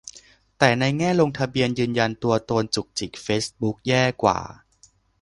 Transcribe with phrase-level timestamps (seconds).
[0.57, 4.39] แต่ในแง่ลงทะเบียนยืนยันตัวตนจุกจิก เฟซบุ๊กแย่กว่า